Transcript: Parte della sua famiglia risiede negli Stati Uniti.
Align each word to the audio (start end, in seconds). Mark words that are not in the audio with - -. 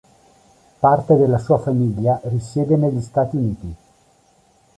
Parte 0.79 1.15
della 1.15 1.37
sua 1.37 1.59
famiglia 1.59 2.19
risiede 2.23 2.75
negli 2.75 3.01
Stati 3.03 3.35
Uniti. 3.35 3.75